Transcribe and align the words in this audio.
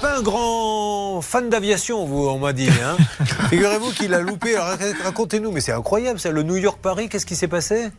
pas 0.00 0.18
un 0.18 0.22
grand 0.22 1.20
fan 1.22 1.48
d'aviation, 1.48 2.04
vous, 2.04 2.28
on 2.28 2.38
m'a 2.38 2.52
dit. 2.52 2.68
Hein 2.68 2.96
Figurez-vous 3.50 3.92
qu'il 3.92 4.14
a 4.14 4.20
loupé. 4.20 4.56
Racontez-nous, 4.56 5.50
mais 5.50 5.60
c'est 5.60 5.72
incroyable 5.72 6.20
ça. 6.20 6.30
Le 6.30 6.42
New 6.42 6.56
York-Paris, 6.56 7.08
qu'est-ce 7.08 7.26
qui 7.26 7.36
s'est 7.36 7.48
passé? 7.48 7.90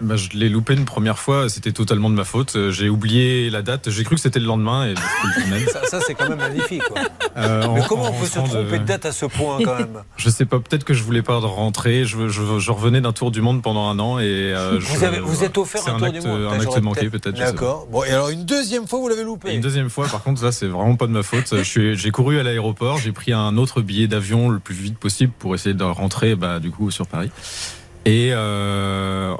Bah, 0.00 0.16
je 0.16 0.30
l'ai 0.30 0.48
loupé 0.48 0.74
une 0.74 0.84
première 0.84 1.18
fois, 1.18 1.48
c'était 1.48 1.72
totalement 1.72 2.10
de 2.10 2.14
ma 2.14 2.24
faute. 2.24 2.56
Euh, 2.56 2.70
j'ai 2.70 2.88
oublié 2.88 3.50
la 3.50 3.62
date, 3.62 3.90
j'ai 3.90 4.04
cru 4.04 4.14
que 4.14 4.20
c'était 4.20 4.38
le 4.38 4.46
lendemain 4.46 4.86
et 4.86 4.94
Ça, 5.72 5.84
ça 5.86 6.00
c'est 6.00 6.14
quand 6.14 6.28
même 6.28 6.38
magnifique. 6.38 6.82
Euh, 7.36 7.66
Mais 7.74 7.82
comment 7.88 8.10
on 8.10 8.12
peut 8.12 8.26
se 8.26 8.38
tromper 8.38 8.78
de... 8.78 8.84
date 8.84 9.06
à 9.06 9.12
ce 9.12 9.26
point 9.26 9.58
quand 9.64 9.78
même? 9.78 10.02
Je 10.16 10.30
sais 10.30 10.44
pas, 10.44 10.58
peut-être 10.58 10.84
que 10.84 10.94
je 10.94 11.02
voulais 11.02 11.22
pas 11.22 11.38
rentrer. 11.38 12.04
Je, 12.04 12.28
je, 12.28 12.70
revenais 12.70 13.00
d'un 13.00 13.12
tour 13.12 13.30
du 13.30 13.40
monde 13.40 13.62
pendant 13.62 13.88
un 13.88 13.98
an 13.98 14.18
et. 14.18 14.52
Euh, 14.54 14.78
vous, 14.80 15.04
avez, 15.04 15.20
vous 15.20 15.44
êtes 15.44 15.58
offert 15.58 15.82
un, 15.88 15.98
tour 15.98 16.12
du 16.12 16.20
monde 16.20 16.48
Un 16.52 16.60
acte 16.60 16.80
manqué 16.82 17.10
peut-être. 17.10 17.36
D'accord. 17.36 17.86
Bon, 17.90 18.04
et 18.04 18.10
alors 18.10 18.30
une 18.30 18.44
deuxième 18.44 18.86
fois, 18.86 18.98
vous 18.98 19.08
l'avez 19.08 19.24
loupé? 19.24 19.54
Une 19.54 19.60
deuxième 19.60 19.90
fois, 19.90 20.06
par 20.06 20.22
contre, 20.22 20.40
ça 20.40 20.52
c'est 20.52 20.66
vraiment 20.66 20.96
pas 20.96 21.06
de 21.06 21.12
ma 21.12 21.22
faute. 21.22 21.54
J'ai 21.62 22.10
couru 22.10 22.38
à 22.38 22.42
l'aéroport, 22.42 22.98
j'ai 22.98 23.12
pris 23.12 23.32
un 23.32 23.56
autre 23.56 23.80
billet 23.80 24.06
d'avion 24.06 24.48
le 24.48 24.58
plus 24.58 24.74
vite 24.74 24.98
possible 24.98 25.32
pour 25.38 25.54
essayer 25.54 25.74
de 25.74 25.84
rentrer 25.84 26.34
bah, 26.34 26.60
du 26.60 26.70
coup 26.70 26.90
sur 26.90 27.06
Paris. 27.06 27.30
Et 28.08 28.30
euh, 28.32 29.34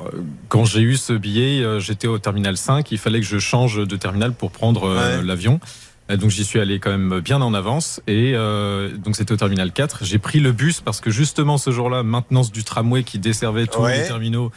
j'ai 0.68 0.80
eu 0.80 0.96
ce 0.96 1.14
billet, 1.14 1.62
euh, 1.62 1.80
j'étais 1.80 2.06
au 2.06 2.18
terminal 2.18 2.56
5. 2.56 2.92
Il 2.92 2.98
fallait 2.98 3.20
que 3.20 3.26
je 3.26 3.38
change 3.38 3.86
de 3.86 3.96
terminal 3.96 4.32
pour 4.32 4.50
prendre 4.50 4.84
euh, 4.84 5.22
l'avion. 5.22 5.60
Donc 6.08 6.30
j'y 6.30 6.44
suis 6.44 6.58
allé 6.58 6.78
quand 6.78 6.90
même 6.90 7.20
bien 7.20 7.42
en 7.42 7.52
avance 7.52 8.00
et 8.06 8.32
euh, 8.34 8.96
donc 8.96 9.14
c'était 9.14 9.32
au 9.32 9.36
terminal 9.36 9.72
4. 9.72 10.06
J'ai 10.06 10.18
pris 10.18 10.40
le 10.40 10.52
bus 10.52 10.80
parce 10.80 11.02
que 11.02 11.10
justement 11.10 11.58
ce 11.58 11.70
jour-là, 11.70 12.02
maintenance 12.02 12.50
du 12.50 12.64
tramway 12.64 13.02
qui 13.02 13.18
desservait 13.18 13.66
tous 13.66 13.84
les 13.86 14.04
terminaux, 14.04 14.50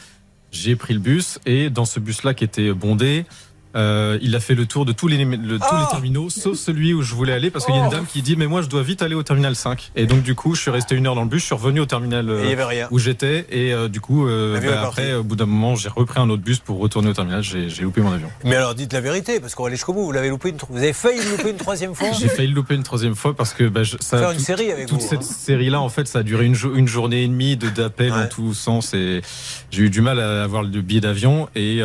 j'ai 0.51 0.77
pris 0.77 0.93
le 0.93 1.01
bus 1.01 1.39
et 1.45 1.69
dans 1.69 1.83
ce 1.83 1.99
bus-là 1.99 2.33
qui 2.33 2.45
était 2.45 2.71
bondé, 2.71 3.25
euh, 3.75 4.19
il 4.21 4.35
a 4.35 4.39
fait 4.39 4.55
le 4.55 4.65
tour 4.65 4.85
de 4.85 4.91
tous 4.91 5.07
les, 5.07 5.17
tous 5.17 5.31
les 5.41 5.57
oh 5.61 5.89
terminaux, 5.89 6.29
sauf 6.29 6.57
celui 6.57 6.93
où 6.93 7.01
je 7.01 7.15
voulais 7.15 7.33
aller, 7.33 7.49
parce 7.49 7.65
qu'il 7.65 7.75
y 7.75 7.77
a 7.77 7.81
une 7.81 7.87
oh 7.87 7.91
dame 7.91 8.05
qui 8.05 8.21
dit 8.21 8.35
Mais 8.35 8.47
moi, 8.47 8.61
je 8.61 8.67
dois 8.67 8.83
vite 8.83 9.01
aller 9.01 9.15
au 9.15 9.23
terminal 9.23 9.55
5. 9.55 9.91
Et 9.95 10.05
donc, 10.05 10.23
du 10.23 10.35
coup, 10.35 10.55
je 10.55 10.61
suis 10.61 10.71
resté 10.71 10.95
une 10.95 11.07
heure 11.07 11.15
dans 11.15 11.23
le 11.23 11.29
bus, 11.29 11.41
je 11.41 11.45
suis 11.45 11.55
revenu 11.55 11.79
au 11.79 11.85
terminal 11.85 12.29
euh, 12.29 12.85
où 12.91 12.99
j'étais, 12.99 13.45
et 13.49 13.73
euh, 13.73 13.87
du 13.87 14.01
coup, 14.01 14.25
bah, 14.25 14.81
après, 14.83 15.13
au 15.13 15.23
bout 15.23 15.35
d'un 15.35 15.45
moment, 15.45 15.75
j'ai 15.75 15.89
repris 15.89 16.19
un 16.19 16.29
autre 16.29 16.43
bus 16.43 16.59
pour 16.59 16.79
retourner 16.79 17.09
au 17.09 17.13
terminal, 17.13 17.43
j'ai 17.43 17.81
loupé 17.81 18.01
mon 18.01 18.11
avion. 18.11 18.29
Mais 18.43 18.55
alors, 18.55 18.75
dites 18.75 18.93
la 18.93 19.01
vérité, 19.01 19.39
parce 19.39 19.55
qu'on 19.55 19.63
va 19.63 19.67
aller 19.67 19.77
jusqu'au 19.77 19.93
bout, 19.93 20.05
vous 20.05 20.11
l'avez 20.11 20.29
loupé 20.29 20.49
une, 20.49 20.57
vous 20.69 20.77
avez 20.77 20.93
failli 20.93 21.19
le 21.23 21.31
louper 21.31 21.49
une 21.51 21.57
troisième 21.57 21.95
fois 21.95 22.09
J'ai 22.19 22.27
failli 22.27 22.49
le 22.49 22.55
louper 22.55 22.75
une 22.75 22.83
troisième 22.83 23.15
fois 23.15 23.35
parce 23.35 23.53
que 23.53 23.67
bah, 23.67 23.81
ça. 23.99 24.17
Faire 24.17 24.31
une 24.31 24.39
série 24.39 24.71
avec 24.71 24.87
toute 24.87 25.01
cette 25.01 25.19
hein. 25.19 25.35
série-là, 25.39 25.79
en 25.79 25.89
fait, 25.89 26.07
ça 26.07 26.19
a 26.19 26.23
duré 26.23 26.45
une, 26.45 26.55
une 26.75 26.87
journée 26.87 27.23
et 27.23 27.27
demie 27.27 27.55
d'appels 27.57 28.11
ouais. 28.11 28.23
dans 28.23 28.27
tous 28.27 28.53
sens, 28.53 28.93
et 28.93 29.21
j'ai 29.69 29.83
eu 29.83 29.89
du 29.89 30.01
mal 30.01 30.19
à 30.19 30.43
avoir 30.43 30.63
le 30.63 30.81
billet 30.81 31.01
d'avion, 31.01 31.47
et 31.55 31.81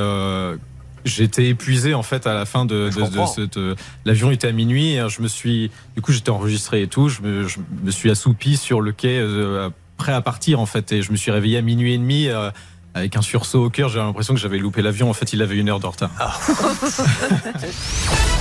J'étais 1.06 1.46
épuisé 1.46 1.94
en 1.94 2.02
fait 2.02 2.26
à 2.26 2.34
la 2.34 2.44
fin 2.44 2.64
de, 2.64 2.90
cette. 3.32 3.56
Euh, 3.56 3.76
l'avion 4.04 4.32
était 4.32 4.48
à 4.48 4.52
minuit. 4.52 4.96
je 5.08 5.22
me 5.22 5.28
suis, 5.28 5.70
du 5.94 6.02
coup, 6.02 6.10
j'étais 6.10 6.30
enregistré 6.30 6.82
et 6.82 6.88
tout. 6.88 7.08
Je 7.08 7.22
me, 7.22 7.90
suis 7.90 8.10
assoupi 8.10 8.56
sur 8.56 8.80
le 8.80 8.90
quai, 8.90 9.18
euh, 9.20 9.70
prêt 9.96 10.12
à 10.12 10.20
partir 10.20 10.58
en 10.60 10.66
fait, 10.66 10.90
et 10.90 11.02
je 11.02 11.12
me 11.12 11.16
suis 11.16 11.30
réveillé 11.30 11.58
à 11.58 11.62
minuit 11.62 11.94
et 11.94 11.98
demi. 11.98 12.26
Euh, 12.26 12.50
avec 12.94 13.16
un 13.16 13.22
sursaut 13.22 13.66
au 13.66 13.70
cœur, 13.70 13.88
j'avais 13.88 14.06
l'impression 14.06 14.34
que 14.34 14.40
j'avais 14.40 14.58
loupé 14.58 14.82
l'avion. 14.82 15.08
En 15.08 15.12
fait, 15.12 15.32
il 15.32 15.42
avait 15.42 15.56
une 15.56 15.68
heure 15.68 15.80
de 15.80 15.86
retard. 15.86 16.10
Ah. 16.18 16.34